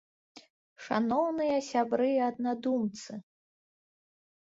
[0.85, 3.23] Шаноўныя сябры і аднадумцы!